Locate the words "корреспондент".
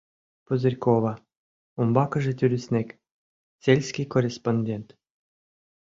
4.13-4.87